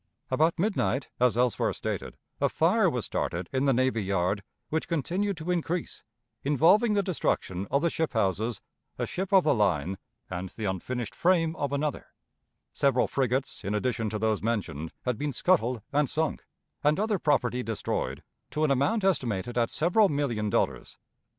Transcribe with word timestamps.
About 0.31 0.57
midnight, 0.57 1.09
as 1.19 1.37
elsewhere 1.37 1.73
stated, 1.73 2.17
a 2.39 2.49
fire 2.49 2.89
was 2.89 3.05
started 3.05 3.47
in 3.53 3.65
the 3.65 3.71
navy 3.71 4.03
yard, 4.03 4.41
which 4.69 4.87
continued 4.87 5.37
to 5.37 5.51
increase, 5.51 6.03
involving 6.43 6.95
the 6.95 7.03
destruction 7.03 7.67
of 7.69 7.83
the 7.83 7.91
ship 7.91 8.13
houses, 8.13 8.61
a 8.97 9.05
ship 9.05 9.31
of 9.31 9.43
the 9.43 9.53
line, 9.53 9.99
and 10.27 10.49
the 10.49 10.65
unfinished 10.65 11.13
frame 11.13 11.55
of 11.55 11.71
another; 11.71 12.07
several 12.73 13.07
frigates, 13.07 13.63
in 13.63 13.75
addition 13.75 14.09
to 14.09 14.17
those 14.17 14.41
mentioned, 14.41 14.91
had 15.05 15.19
been 15.19 15.31
scuttled 15.31 15.83
and 15.93 16.09
sunk; 16.09 16.45
and 16.83 16.99
other 16.99 17.19
property 17.19 17.61
destroyed, 17.61 18.23
to 18.49 18.63
an 18.63 18.71
amount 18.71 19.03
estimated 19.03 19.55
at 19.55 19.69
several 19.69 20.09
million 20.09 20.49
dollars. 20.49 20.97